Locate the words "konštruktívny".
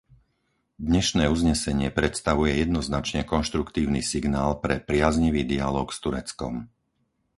3.33-4.01